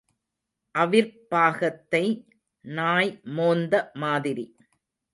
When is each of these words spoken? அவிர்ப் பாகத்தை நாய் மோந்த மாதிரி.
அவிர்ப் 0.75 1.19
பாகத்தை 1.29 2.03
நாய் 2.65 3.19
மோந்த 3.23 3.73
மாதிரி. 3.93 4.45